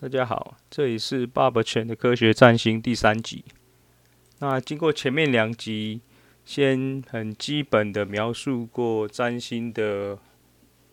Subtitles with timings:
[0.00, 3.44] 大家好，这里是爸爸犬的科学占星第三集。
[4.38, 6.00] 那经过前面两集，
[6.42, 10.18] 先很基本的描述过占星的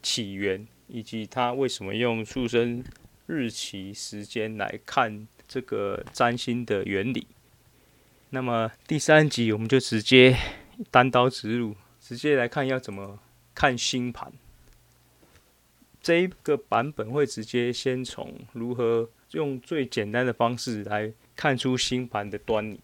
[0.04, 2.84] 起源，以及它为什么用出生
[3.28, 7.28] 日期时间来看这个占星的原理。
[8.32, 10.38] 那么第三集我们就直接
[10.92, 13.20] 单刀直入，直接来看要怎么
[13.56, 14.34] 看星盘。
[16.08, 22.80] 这一个版本会直接先从如何用最简单的方式来看出星盘的端倪。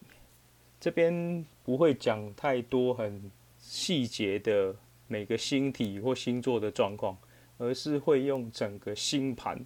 [0.78, 4.76] 这边不会讲太多很细节的
[5.08, 7.16] 每个星体或星座的状况，
[7.56, 9.64] 而是会用整个星盘，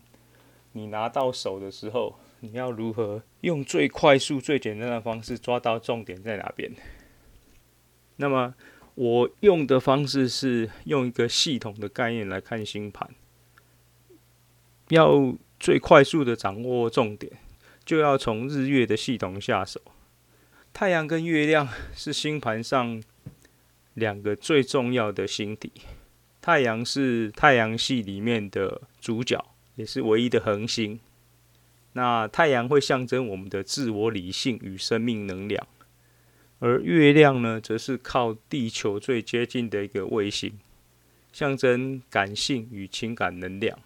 [0.71, 6.71] 你拿到手的时候，你要如何用最快速、最简单的方式抓到重点在哪边。
[8.15, 8.55] 那么
[8.95, 13.11] 我用的方式是用一个系统的概念来看星盘。
[14.91, 17.33] 要最快速的掌握重点，
[17.85, 19.81] 就要从日月的系统下手。
[20.73, 23.03] 太阳跟月亮是星盘上
[23.95, 25.73] 两个最重要的星体。
[26.41, 31.01] 太阳是太阳系里面的主角，也是唯一的恒星。
[31.95, 35.67] 那太阳会象征我们的自我理性与生命能量，
[36.61, 40.57] 而月亮呢，则是靠地球最接近的一个卫星，
[41.33, 43.77] 象征感性与情感能量。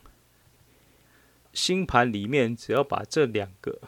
[1.53, 3.79] 星盘里面，只要把这两个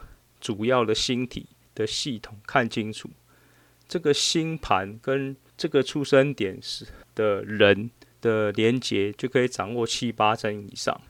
[0.41, 3.09] 主要的星体的系统看清楚，
[3.89, 7.91] 这个星盘跟这个出生点是的人
[8.21, 11.01] 的连接就可以掌握七八成以上。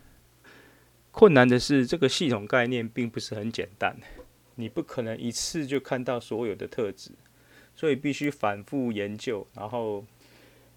[1.10, 3.96] 困难的是，这个系统概念并不是很简单，
[4.54, 7.10] 你不可能一次就看到所有的特质，
[7.74, 10.04] 所以必须反复研究，然后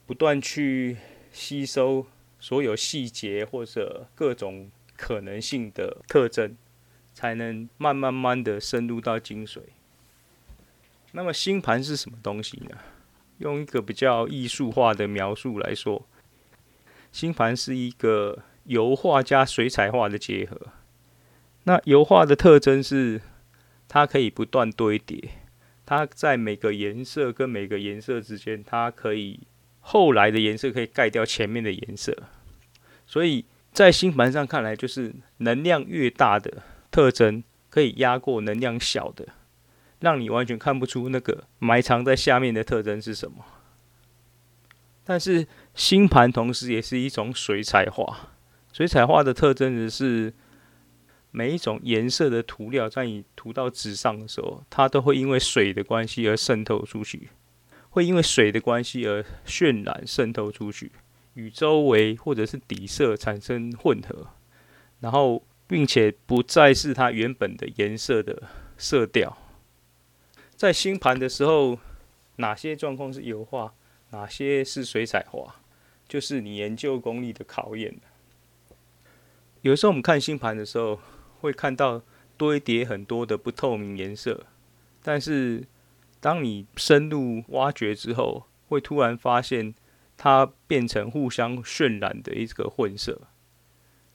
[0.08, 0.98] 不断去
[1.32, 2.08] 吸收
[2.40, 4.72] 所有细节或者各种。
[4.98, 6.58] 可能性的特征，
[7.14, 9.62] 才能慢慢慢的深入到精髓。
[11.14, 12.78] 那么星盘是什么东西呢？
[13.38, 16.08] 用一个比较艺术化的描述来说，
[17.12, 20.60] 星盘是一个油画加水彩画的结合。
[21.64, 23.22] 那油画的特征是，
[23.88, 25.30] 它可以不断堆叠，
[25.86, 29.40] 它在每个颜色跟每个颜色之间，它可以
[29.80, 32.24] 后来的颜色可以盖掉前面的颜色，
[33.06, 33.46] 所以。
[33.78, 39.28] 在星盘上看来，就是能量越大的特征可以压过能量小的，
[40.00, 43.46] 让你完全看不出那个埋藏在下面的特征是什么。
[45.04, 45.46] 但是
[45.76, 48.32] 星盘同时也是一种水彩画，
[48.74, 50.34] 水彩画的特征只是
[51.30, 57.30] 每一种颜色的涂料在你涂到纸上的时候，它都会因为水的关系而渗透出去，
[57.92, 60.92] 会因为水的关系而渲染渗透出去。
[61.38, 64.30] 与周围或者是底色产生混合，
[65.02, 68.42] 然后并且不再是它原本的颜色的
[68.76, 69.38] 色调。
[70.56, 71.78] 在星盘的时候，
[72.38, 73.76] 哪些状况是油画，
[74.10, 75.58] 哪些是水彩画，
[76.08, 77.96] 就是你研究功力的考验。
[79.62, 81.00] 有时候我们看星盘的时候，
[81.42, 82.02] 会看到
[82.36, 84.48] 堆叠很多的不透明颜色，
[85.04, 85.68] 但是
[86.20, 89.76] 当你深入挖掘之后，会突然发现。
[90.18, 93.22] 它变成互相渲染的一个混色，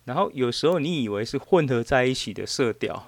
[0.04, 3.06] 然后有时候你以为是混合在一起的色调，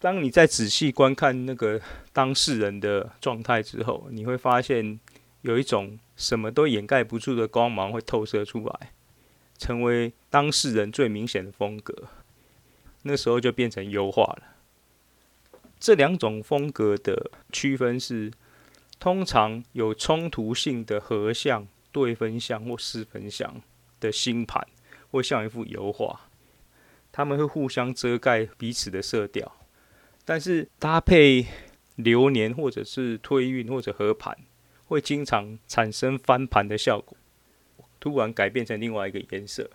[0.00, 1.80] 当你再仔细观看那个
[2.14, 4.98] 当事人的状态之后，你会发现
[5.42, 8.92] 有一种什么都掩盖不住的光芒会透射出来，
[9.58, 11.94] 成为当事人最明显的风格。
[13.02, 14.42] 那时候就变成油画了。
[15.78, 18.32] 这两种风格的区分是，
[18.98, 21.66] 通常有冲突性的合相。
[21.94, 23.62] 对分相或四分相
[24.00, 24.66] 的星盘
[25.12, 26.22] 会像一幅油画，
[27.12, 29.54] 他们会互相遮盖彼此的色调，
[30.24, 31.46] 但是搭配
[31.94, 34.36] 流年或者是推运或者合盘，
[34.86, 37.16] 会经常产生翻盘的效果，
[38.00, 39.70] 突然改变成另外一个颜色。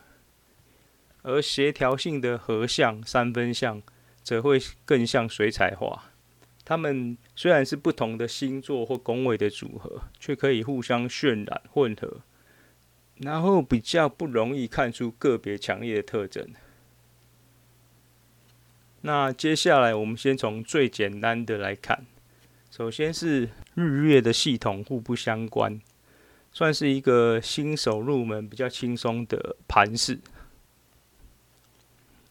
[1.21, 3.81] 而协调性的合相三分相
[4.21, 6.08] 则会更像水彩画。
[6.69, 12.21] 他们虽然是不同的星座或宫位的组合，却可以互相渲染混合，
[13.15, 16.47] 然后比较不容易看出个别强烈的特征。
[19.01, 22.05] 那接下来我们先从最简单的来看，
[22.69, 25.81] 首先是日月的系统互不相关，
[26.51, 30.19] 算是一个新手入门比较轻松的盘式。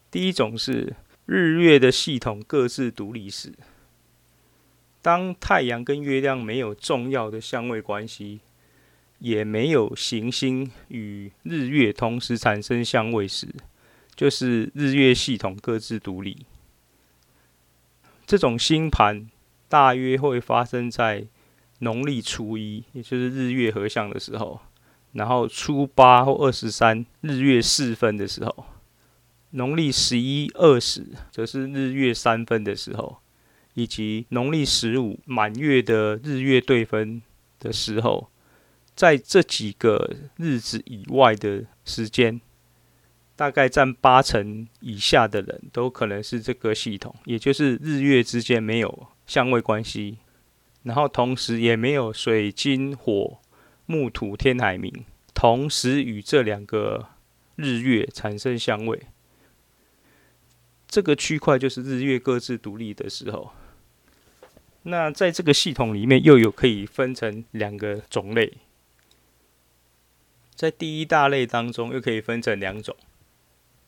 [0.09, 0.95] 第一种是
[1.25, 3.51] 日月的系统各自独立式。
[5.01, 8.41] 当太阳跟月亮没有重要的相位关系，
[9.19, 13.47] 也没有行星与日月同时产生相位时，
[14.15, 16.45] 就是日月系统各自独立。
[18.25, 19.29] 这种星盘
[19.67, 21.27] 大约会发生在
[21.79, 24.59] 农历初一，也就是日月合相的时候，
[25.13, 28.65] 然后初八或二十三日月四分的时候，
[29.51, 33.19] 农历十一、二十则是日月三分的时候，
[33.79, 37.21] 以及农历十五满月的日月对分
[37.59, 38.29] 的时候，
[38.95, 42.41] 在这几个日子以外的时间。
[43.39, 50.17] 大概占八成以下的人都可能是这个系统，也就是日月之间没有相位关系，
[50.83, 53.39] 然后同时也没有水金火
[53.85, 54.93] 木土天海冥，
[55.33, 57.07] 同时与这两个
[57.55, 59.03] 日月产生相位，
[60.85, 63.53] 这个区块就是日月各自独立的时候。
[64.83, 68.57] 那在这个系统里面又有可以分成两个种类，
[70.55, 72.95] 在第一大类当中又可以分成两种。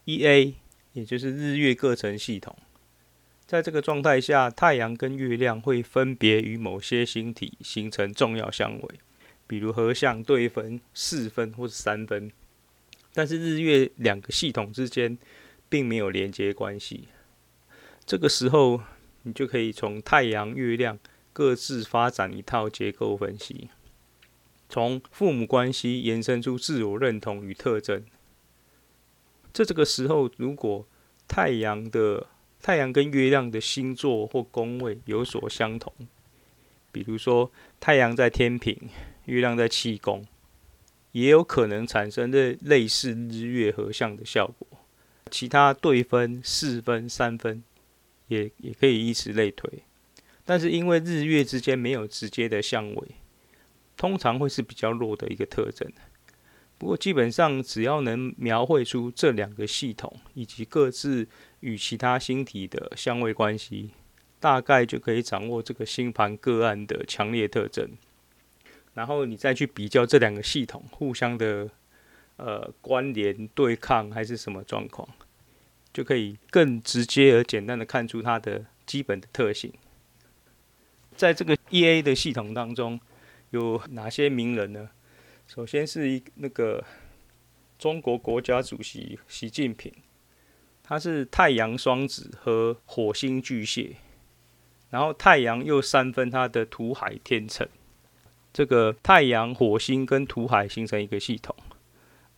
[0.05, 0.55] 一 A，
[0.93, 2.57] 也就是日月各成系统，
[3.45, 8.99] 在这个状态下，太阳跟月亮会分别与某些星体形成重要相位，
[9.47, 12.31] 比如合相、对分、四分或者三分。
[13.13, 15.17] 但是日月两个系统之间
[15.69, 17.09] 并没有连接关系。
[18.05, 18.81] 这个时候，
[19.23, 20.97] 你就可以从太阳、月亮
[21.33, 23.69] 各自发展一套结构分析，
[24.69, 28.03] 从父母关系延伸出自我认同与特征。
[29.53, 30.87] 这这个时候，如果
[31.27, 32.27] 太阳的
[32.61, 35.93] 太阳跟月亮的星座或宫位有所相同，
[36.91, 38.77] 比如说太阳在天平，
[39.25, 40.25] 月亮在七宫，
[41.11, 44.67] 也有可能产生类类似日月合相的效果。
[45.29, 47.63] 其他对分、四分、三分
[48.31, 49.69] 也也可以以此类推。
[50.45, 53.07] 但是因为日月之间没有直接的相位，
[53.97, 55.91] 通常会是比较弱的一个特征。
[56.77, 61.27] 不过，基本上只要能描绘出这两个系统以及各自
[61.59, 63.91] 与其他星体的相位关系，
[64.39, 67.87] 大概就可以掌握这个星盘个案的强烈特征。
[68.95, 71.69] 然后你再去比较这两个系统互相的
[72.37, 75.07] 呃关联、对抗还是什么状况，
[75.93, 79.73] 就可以更直接而简单的看出它的基本的特性。
[81.15, 82.99] 在这个 E A 的系统当中，
[83.51, 84.89] 有哪些名人呢？
[85.47, 86.83] 首先是一那个
[87.77, 89.93] 中国国家主席习近平，
[90.81, 93.97] 他是太阳双子和火星巨蟹，
[94.89, 97.67] 然后太阳又三分他的土海天秤，
[98.53, 101.53] 这个太阳、火星跟土海形成一个系统，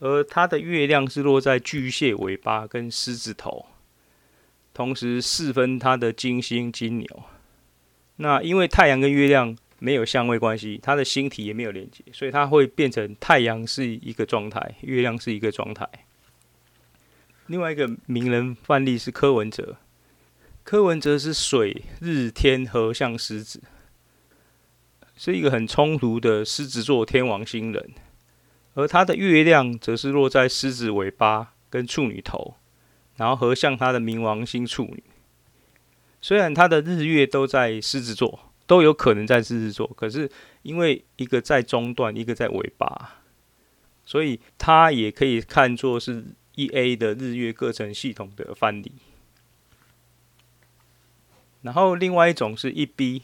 [0.03, 3.65] 而它的月亮是落在巨蟹尾巴跟狮子头，
[4.73, 7.23] 同时四分它的金星金牛。
[8.17, 9.57] 那因为太阳跟月亮。
[9.79, 15.85] 没有相位关系，它的星体也没有连接，所以它会变成太阳是一个状态，月亮是一个状态。
[17.47, 19.75] 另外一个名人范例是柯文哲，
[20.63, 23.61] 柯文哲是水日天合相狮子，
[25.17, 27.91] 是一个很冲突的狮子座天王星人，
[28.73, 32.55] 而他的月亮则是落在狮子尾巴跟处女头，
[33.17, 35.03] 然后合相他的冥王星处女。
[36.21, 38.51] 虽然他的日月都在狮子座。
[38.65, 40.31] 都有可能在狮子座，可是
[40.61, 43.19] 因为一个在中段，一个在尾巴，
[44.05, 46.23] 所以它也可以看作是
[46.55, 48.93] 一 A 的日月各成系统的范例。
[51.61, 53.23] 然后另外一种是一 B，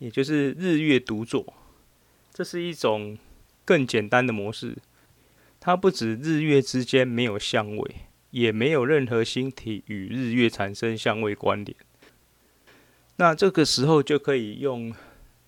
[0.00, 1.54] 也就是日月独坐，
[2.34, 3.16] 这是一种
[3.68, 4.78] 更简单的模式。
[5.60, 7.96] 它不止日月之间没有相位，
[8.30, 11.76] 也没有任何星体与日月产生相位关联。
[13.16, 14.94] 那这个时候就可以用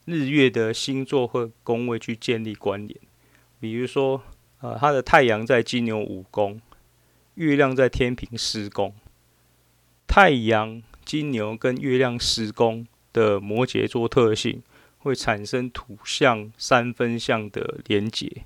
[0.05, 3.01] 日月的星座或宫位去建立关联，
[3.59, 4.23] 比如说，
[4.61, 6.61] 呃，它的太阳在金牛五宫，
[7.37, 8.93] 月亮在天平十宫，
[10.07, 14.63] 太阳金牛跟月亮十宫的摩羯座特性
[15.01, 18.45] 会产生土象三分相的连结，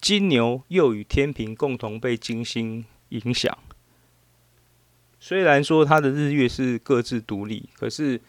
[0.00, 3.56] 金牛又与天平共同被金星影响。
[5.18, 8.20] 虽然说它的日月是各自独立，可是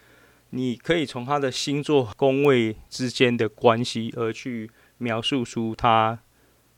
[0.50, 6.20] 你可以从它的星座宫位之间的关系而去描述出它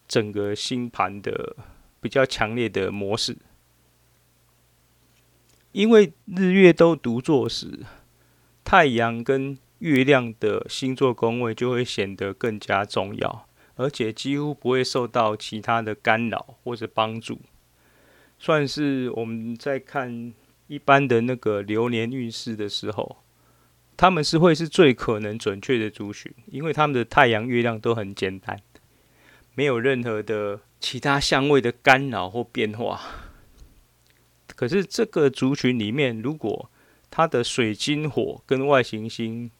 [0.07, 1.55] 整个星盘的
[1.99, 3.35] 比较强烈的模式。
[5.71, 7.79] 因为日月都独坐时，
[8.63, 17.41] 太阳跟月亮的星座宫位就会显得更加重要，而且几乎不会受到其他的干扰或者帮助。
[18.39, 20.33] 算是我们在看
[20.67, 23.17] 一般的那个流年运势的时候，
[23.97, 28.57] 他们是会是最可能准确的族群，因为他们的太阳、月亮都很简单，
[29.53, 33.01] 没有任何的其他相位的干扰或变化。
[34.55, 36.69] 可是这个族群里面，如果
[37.11, 39.51] 它的水金火跟外行星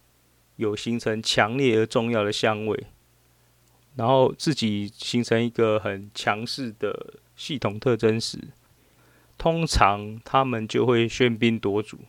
[0.56, 2.86] 有形成强烈而重要的香味，
[3.96, 8.40] 然后自己形成一个很强势的系统特征时，
[9.38, 12.00] 通常他们就会喧宾夺主，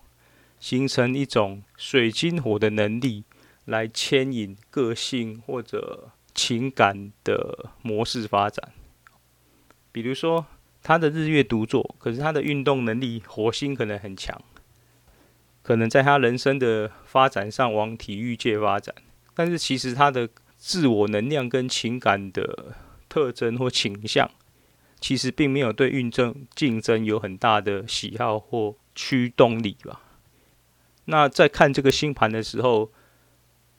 [0.60, 3.24] 形成一种水金火的能力
[3.64, 8.72] 来牵引个性或者情感的模式发展。
[9.90, 10.46] 比如说，
[10.82, 14.40] 他的日月独坐，可是他的运动能力，火星可能很强。
[15.64, 18.94] 可能在他人生的发展上往体育界发展，
[19.34, 20.28] 但是其实他的
[20.58, 22.76] 自我能量跟情感的
[23.08, 24.30] 特征或倾向，
[25.00, 30.02] 其实并没有对运动竞争有很大的喜好或驱动力吧。
[31.06, 32.92] 那在看这个星盘的时候，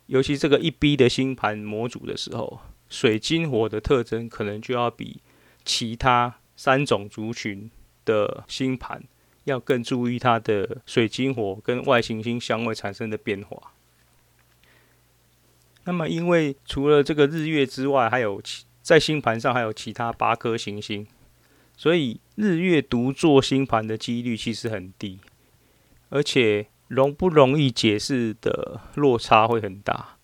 [0.07, 5.21] 尤其这个一 B 的星盘模组的时候，水金火的特征可能就要比
[5.63, 7.69] 其他三种族群
[8.05, 9.03] 的星盘。
[9.45, 13.71] 要更注意它的水晶火跟外行星相位产生的变化。
[15.85, 21.07] 那么，因为除了这个日月之外，还有其在星盘上还有其他八颗行星，
[21.77, 25.19] 所以日月独坐星盘的几率其实很低，
[26.09, 30.17] 而且容不容易解释的落差会很大，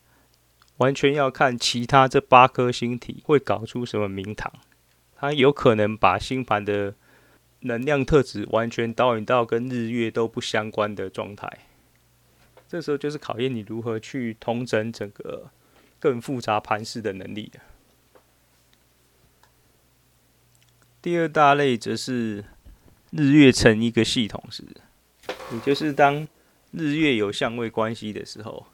[0.77, 4.51] 完全要看其他这八颗星体会搞出什么名堂，
[5.15, 6.95] 它有可能把星盘的。
[7.61, 11.47] 能量特质完全导引到跟日月都不相关的状态，
[12.67, 15.51] 这时候就是考验你如何去统整整个
[15.99, 17.51] 更复杂盘式的能力。
[21.01, 22.45] 第二大类则是
[23.11, 24.63] 日月成一个系统时，
[25.51, 26.27] 也就是当
[26.71, 28.67] 日月有相位关系的时候，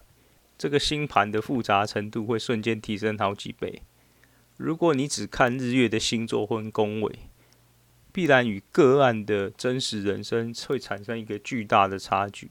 [0.58, 3.82] 这个星盘的复杂程度会瞬间提升好几倍。
[4.58, 7.20] 如果你只看日月的星座或宫位，
[8.18, 12.50] 必然与个案的真实人生会产生一个巨大的差距。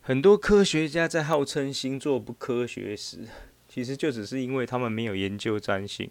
[0.00, 3.28] 很多科学家在号称星座不科学时，
[3.68, 6.10] 其实就只是因为他们没有研究占星，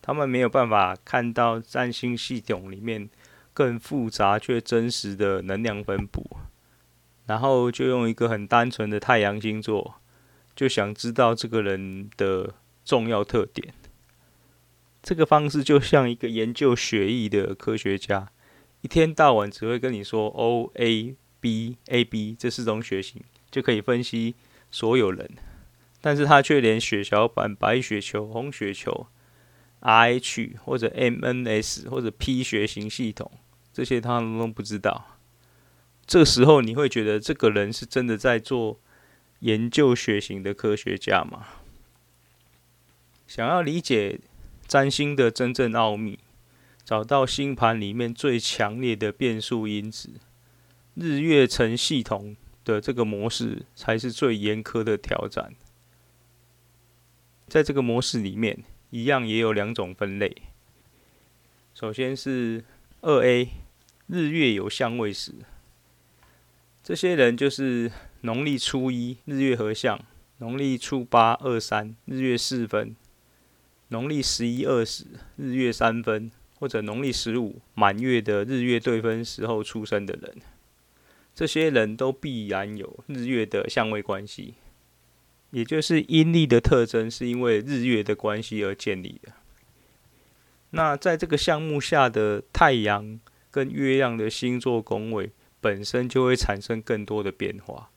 [0.00, 3.10] 他们没有办法看到占星系统里面
[3.52, 6.24] 更复杂却真实的能量分布，
[7.26, 9.96] 然后就用一个很单纯的太阳星座，
[10.54, 13.74] 就想知道这个人的重要特点。
[15.06, 18.28] 这个方式就像一个研究血液的科学家，
[18.80, 24.34] 一天到晚只会跟你说 O A B A B 这四种血型就可以分析
[24.68, 25.30] 所有人，
[26.00, 29.06] 但是他却连血小板、白血球、红血球、
[29.78, 33.30] R H 或者 M N S 或者 P 血型系统
[33.72, 35.20] 这些他都不知道。
[36.04, 38.80] 这时候你会觉得这个人是真的在做
[39.38, 41.46] 研究血型的科学家吗？
[43.28, 44.18] 想要理解。
[44.66, 46.18] 占星的真正奥秘，
[46.84, 50.10] 找到星盘里面最强烈的变数因子，
[50.94, 55.54] 日月成系统的这个模式才是最严苛的挑战。
[57.46, 60.34] 在这个模式里面，一样也有两种分类。
[61.72, 62.64] 首先是
[63.02, 63.50] 二 A，
[64.08, 65.32] 日月有相位时，
[66.82, 67.92] 这些人就是
[68.22, 70.00] 农历初一日月合相，
[70.38, 72.96] 农历初八二三日月四分。
[73.88, 75.04] 农历十一二十
[75.36, 80.38] 日月三分，或者农历十五满月的日月对分时候出生的人，
[81.32, 84.54] 这些人都必然有日月的相位关系，
[85.50, 89.32] 也就是阴历的特征是因为日月的关系而建立的。
[90.70, 93.20] 那在这个项目下的太阳
[93.52, 97.90] 跟月亮的星座宫位本身就会产生更多的变化，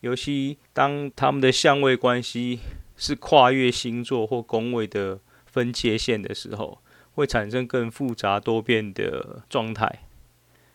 [0.00, 2.58] 尤其当他们的相位关系。
[2.96, 6.82] 是跨越星座或宫位的分界线的时候，
[7.14, 10.02] 会产生更复杂多变的状态。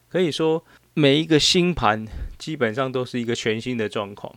[0.09, 2.05] 可以说，每一个星盘
[2.37, 4.35] 基本上都是一个全新的状况。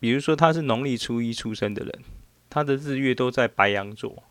[0.00, 2.00] 比如说，他是农历初一出生的人，
[2.50, 4.22] 他的日月都在白羊座，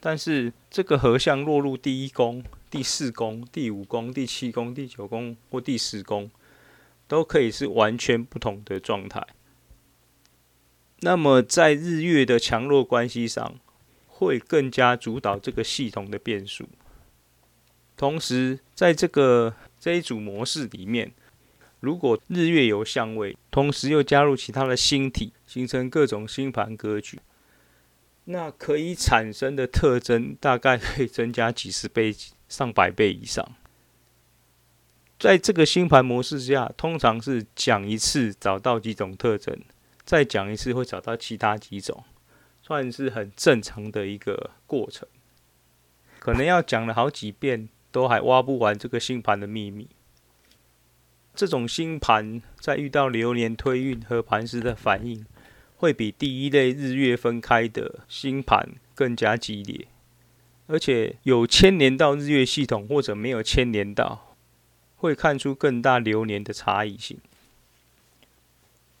[0.00, 6.30] 但是这个合相落入第一宫、第四宫、第五宫、第七宫、第九宫或第十宫，
[7.06, 9.24] 都可以是完全不同的状态。
[11.04, 13.56] 那么，在日月的强弱关系上，
[14.06, 16.68] 会更加主导这个系统的变数。
[17.96, 21.10] 同时，在这个这一组模式里面，
[21.80, 27.18] 如果日月有相位，同时又加入其他的星体，形成各种星盘格局，
[28.26, 32.14] 那可以产生的特征大概可以增加几十倍、
[32.48, 33.44] 上百倍以上。
[35.18, 39.60] 在这个星盘模式下，通常是讲一次找到几种特征。
[40.04, 42.04] 再讲一次，会找到其他几种，
[42.60, 45.08] 算是很正常的一个过程。
[46.18, 49.88] 可能要讲了好几遍，都还挖不完这个星盘的秘密。
[51.34, 55.24] 这种星盘在遇到流年推运和盘时的反应，
[55.76, 59.88] 会比第一类日月分开的星盘更加激烈，
[60.66, 64.36] 而且有牵连到日月系统或者没有牵连到，
[64.96, 67.18] 会看出更大流年的差异性。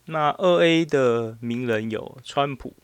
[0.06, 2.74] 那二 A 的名人有川普，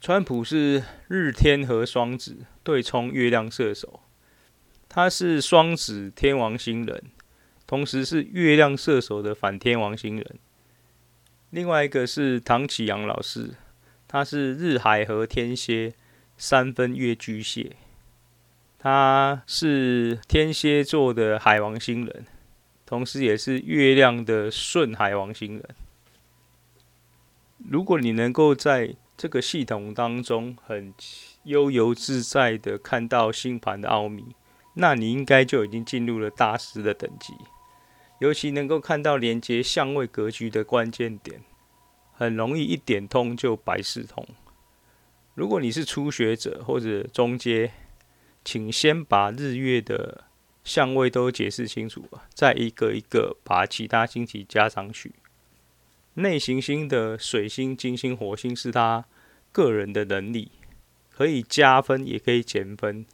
[0.00, 4.00] 川普是日天和双子对冲月亮射手，
[4.88, 7.02] 他是双子天王星人。
[7.66, 10.38] 同时是月亮射手的反天王星人。
[11.48, 13.54] 另外一个是唐启阳老师，
[14.06, 15.94] 他是日海和天蝎
[16.36, 17.76] 三分月巨蟹，
[18.78, 22.26] 他是天蝎座的海王星人，
[22.84, 25.64] 同时也是月亮的顺海王星人。
[27.58, 30.92] 如果你能够在这个系统当中很
[31.44, 34.34] 悠游自在的看到星盘的奥秘，
[34.74, 37.32] 那你应该就已经进入了大师的等级。
[38.18, 41.42] 尤其能够看到连接相位格局的关键点，
[42.12, 44.26] 很容易一点通就百事通。
[45.34, 47.72] 如果你是初学者或者中阶，
[48.44, 50.24] 请先把日月的
[50.62, 55.12] 相位都解释清楚，再一个一个把其他星体加上去。
[56.14, 59.04] 内行星的水星、金星、火星是他
[59.52, 60.50] 个人的能力，
[61.10, 63.04] 可以加分也可以减分；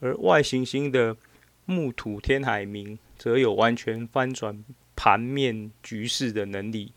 [0.00, 1.16] 而外行星的
[1.64, 2.98] 木土天海冥。
[3.18, 4.64] 则有完全翻转
[4.94, 6.92] 盘面局势的能力，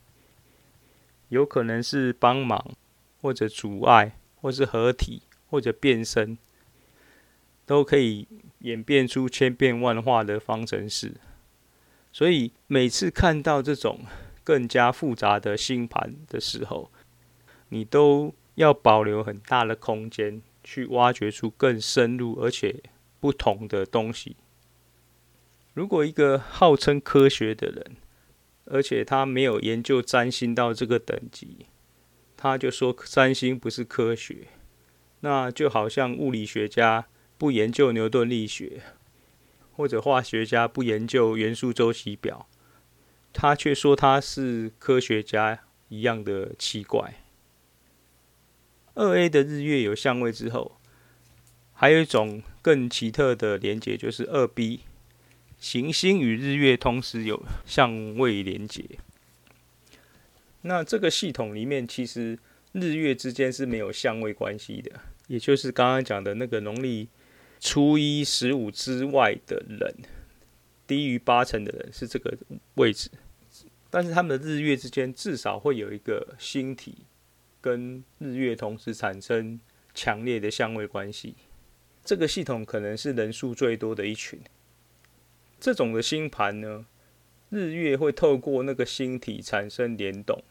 [1.29, 2.75] 有可能是帮忙，
[3.19, 6.37] 或者阻碍，或是合体，或者变身，
[7.65, 8.27] 都可以
[8.59, 11.15] 演变出千变万化的方程式。
[12.13, 14.01] 所以每次看到这种
[14.43, 16.91] 更加复杂的星盘的时候，
[17.69, 22.81] 你都要保留很大的空间，去挖掘出更深入而且
[23.19, 24.35] 不同的东西。
[25.73, 27.95] 如果一个号称科学的人，
[28.65, 31.65] 而且他没有研究占星到这个等级，
[32.35, 34.47] 他就说占星不是科学，
[35.21, 38.81] 那就好像物理学家不研究牛顿力学，
[39.71, 42.47] 或者化学家不研究元素周期表，
[43.33, 47.15] 他却说他是科学家一样的奇怪。
[48.93, 50.77] 二 A 的日月有相位之后，
[51.73, 54.81] 还有一种更奇特的连结，就是二 B。
[55.59, 58.83] 行星与日月同时有相位连接，
[60.63, 62.39] 那这个系统里面其实
[62.71, 67.09] 日月之间是没有相位关系的，也就是刚刚讲的那个农历
[67.59, 69.95] 初一十五之外的人，
[70.91, 72.37] 低于八成的人是这个
[72.75, 73.09] 位置，
[73.89, 77.05] 但是他们的日月之间至少会有一个星体
[77.61, 79.57] 跟日月同时产生
[79.93, 81.35] 强烈的相位关系，
[82.03, 84.37] 这个系统可能是人数最多的一群。
[85.61, 86.85] 这种的星盘呢，
[87.49, 90.43] 日月会透过那个星体产生联动。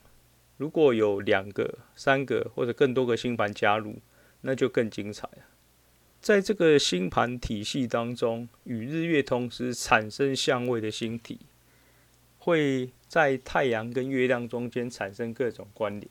[0.57, 3.97] 如果有两个、三个或者更多个星盘加入，
[4.41, 5.43] 那就更精彩了。
[6.21, 11.41] 在这个星盘体系当中，与日月同时产生相位的星体，
[12.39, 16.09] 会在太阳跟月亮中间产生各种关联，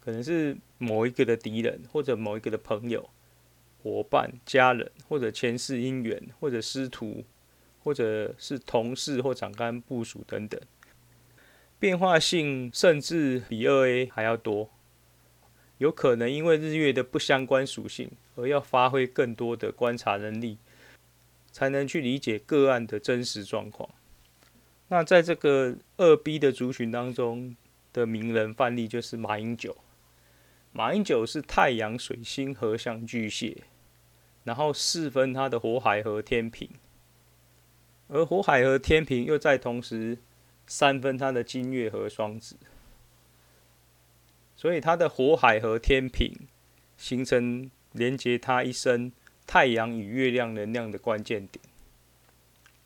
[0.00, 3.10] 可能是某一个的敌人，或者某一个的朋友、
[3.82, 7.24] 伙伴、家人，或者前世姻缘，或者师徒。
[7.86, 10.60] 或者是同事或长官部属等等，
[11.78, 14.68] 变化性甚至比二 A 还要多。
[15.78, 20.58] 有可能因为日月的不相关属性，而要发挥更多的观察能力，
[21.52, 23.90] 才能去理解个案的真实状况。
[24.88, 27.56] 那在这个二 B 的族群当中
[27.92, 29.76] 的名人范例就是马英九。
[30.72, 33.64] 马英九是太阳水星合相巨蟹，
[34.44, 36.68] 然后四分他的火海和天平。
[38.08, 40.18] 而火海和天平又在同时
[40.66, 42.56] 三分他的金月和双子，
[44.56, 46.34] 所以他的火海和天平
[46.96, 49.12] 形成连接他一生
[49.46, 51.62] 太阳与月亮能量的关键点。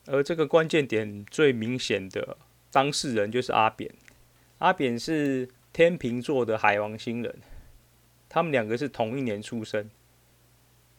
[0.07, 2.37] 而这个关键点最明显的
[2.73, 3.95] 当事人就是阿扁。
[4.59, 7.39] 阿扁是天秤座的海王星人，
[8.29, 9.89] 他们两个是同一年出生，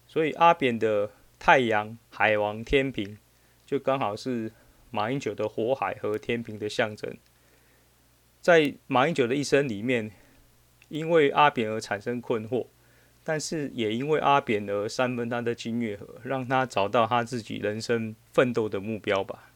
[0.07, 3.17] 所以阿扁的太阳海王天平。
[3.65, 4.51] 就刚好是
[4.89, 7.15] 马英九的火海和天平的象征，
[8.41, 10.11] 在马英九的一生里面，
[10.91, 12.67] 因为阿扁而产生困惑，
[13.23, 19.51] 但是也因为阿扁而三分他的金月合，让他找到他自己人生奋斗的目标吧。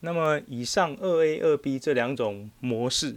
[0.00, 3.16] 那么，以上二 A 二 B 这两种模式，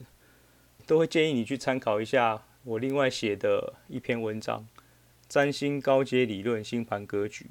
[0.85, 4.67] 都会建议你去参考一下我另外写的一篇文章
[5.29, 7.45] 《占星高阶理论星盘格局》。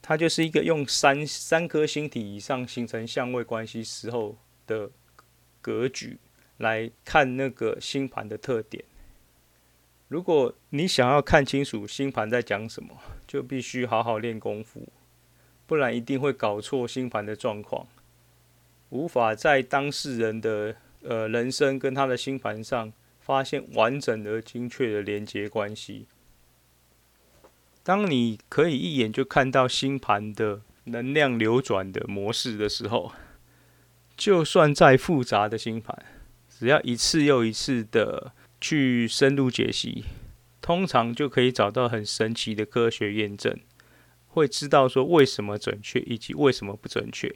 [0.00, 4.90] 它就是一个用三三颗星体以上形成相位关系时候的
[5.60, 6.18] 格局
[6.58, 8.84] 来看那个星盘的特点。
[10.08, 14.88] 如果你想要看清楚星盘在讲什么，就必须好好练功夫，
[15.66, 17.88] 不然一定会搞错星盘的状况，
[18.90, 26.06] 无法在当事人的呃人生跟他的星盘上发现完整而精确的连接关系。
[27.82, 33.10] 当你可以一眼就看到星盘的能量流转的模式的时候，
[34.16, 36.04] 就算再复杂的星盘，
[36.58, 38.32] 只要一次又一次的。
[38.58, 40.02] 去深入解析，
[40.62, 43.54] 通常就可以找到很神奇的科学验证，
[44.28, 47.32] 会知道说为什么准确以及为什么不准确。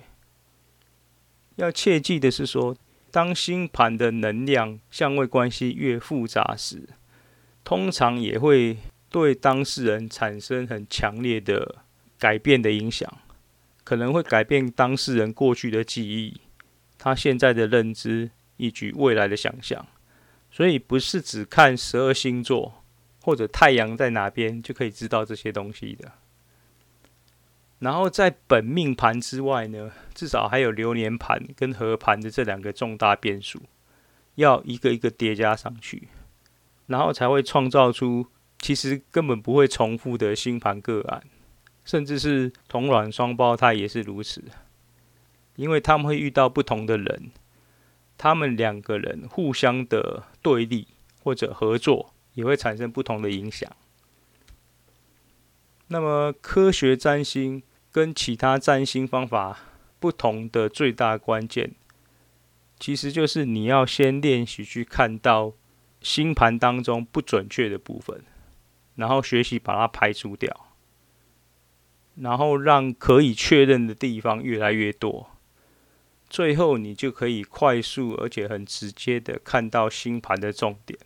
[1.56, 2.74] 要切记的是说，
[3.11, 6.88] 当星盘的能量相位关系越复杂时，
[7.62, 8.78] 通常也会
[9.11, 11.85] 对当事人产生很强烈的
[12.18, 13.18] 改变的影响，
[13.85, 16.40] 可能会改变当事人过去的记忆，
[16.96, 18.30] 他现在的认知
[18.61, 19.87] 以及未来的想象。
[20.53, 22.83] 所以不是只看十二星座
[23.23, 26.12] 或者太阳在哪边就可以知道这些东西的。
[27.79, 33.62] 然后在本命盘之外呢，至少还有流年盘跟合盘的这两个重大变数，
[34.35, 36.09] 要一个一个叠加上去，
[36.88, 38.27] 然后才会创造出
[38.59, 41.23] 其实根本不会重复的星盘个案，
[41.85, 44.44] 甚至是同卵双胞胎也是如此，
[45.57, 47.31] 因为他们会遇到不同的人。
[48.22, 50.88] 他们两个人互相的对立
[51.22, 53.74] 或者合作，也会产生不同的影响。
[55.87, 59.61] 那么，科学占星跟其他占星方法
[59.98, 61.72] 不同的最大关键，
[62.78, 65.54] 其实就是你要先练习去看到
[66.02, 68.22] 星盘当中不准确的部分，
[68.96, 70.66] 然后学习把它排除掉，
[72.16, 75.30] 然后让可以确认的地方越来越多。
[76.31, 80.97] 最后，你就可以快速而且很直接的看到星盘的重点。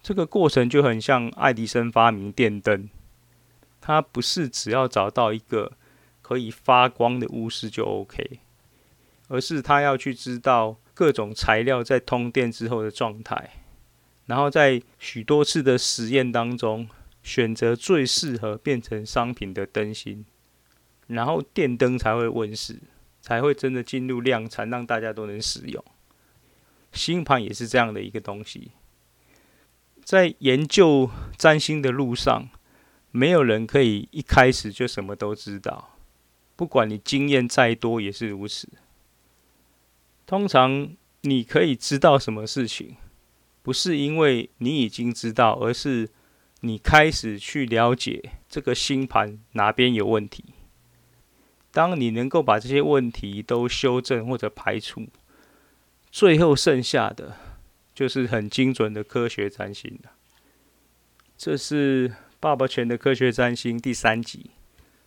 [0.00, 2.88] 这个过程就很像爱迪生发明电灯，
[3.80, 5.72] 他不是只要找到一个
[6.22, 8.38] 可以发光的鎢丝就 OK，
[9.26, 13.50] 而是他要去知道各种材料在通电之后的状态，
[14.26, 16.88] 然后在许多次的实验当中
[17.22, 20.24] 选择最适合变成商品的灯芯，
[21.08, 22.78] 然后电灯才会问世。
[23.30, 25.84] 才会真的进入量产，让大家都能使用。
[26.92, 28.72] 星盘也是这样的一个东西。
[30.02, 32.48] 在研究占星的路上，
[33.12, 35.96] 没有人可以一开始就什么都知道，
[36.56, 38.68] 不管你经验再多也是如此。
[40.26, 42.96] 通常你可以知道什么事情，
[43.62, 46.08] 不是因为你已经知道，而是
[46.62, 50.46] 你开始去了解这个星盘哪边有问题。
[51.72, 55.06] 当你能够把这些问题都修正或者排除，
[56.10, 57.36] 最后剩下的
[57.94, 60.10] 就是很精准的科学占星了。
[61.38, 64.50] 这是爸爸全的科学占星第三集，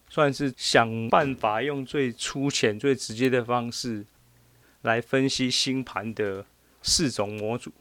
[0.09, 4.05] 算是想办法用最粗浅、最直接的方式
[4.83, 6.45] 来分析星盘的
[6.81, 7.73] 四种模组。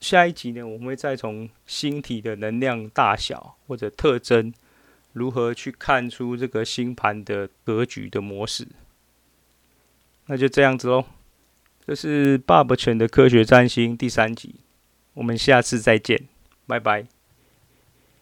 [0.00, 4.54] 下一集呢，我们会再从星体的能量大小或者特征。
[5.12, 8.66] 如何去看出这个星盘的格局的模式？
[10.26, 11.04] 那就这样子喽。
[11.86, 14.56] 这是爸爸犬的科学占星第三集，
[15.14, 16.28] 我们下次再见，
[16.66, 17.17] 拜拜。